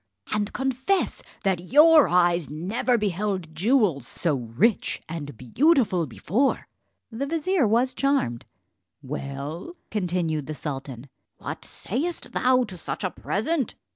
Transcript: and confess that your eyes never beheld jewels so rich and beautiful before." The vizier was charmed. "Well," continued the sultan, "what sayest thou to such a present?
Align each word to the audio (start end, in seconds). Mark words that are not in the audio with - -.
and 0.33 0.51
confess 0.51 1.21
that 1.43 1.71
your 1.71 2.07
eyes 2.07 2.49
never 2.49 2.97
beheld 2.97 3.53
jewels 3.53 4.07
so 4.07 4.33
rich 4.33 4.99
and 5.07 5.37
beautiful 5.37 6.07
before." 6.07 6.67
The 7.11 7.27
vizier 7.27 7.67
was 7.67 7.93
charmed. 7.93 8.47
"Well," 9.03 9.75
continued 9.91 10.47
the 10.47 10.55
sultan, 10.55 11.07
"what 11.37 11.63
sayest 11.65 12.31
thou 12.31 12.63
to 12.63 12.79
such 12.79 13.03
a 13.03 13.11
present? 13.11 13.75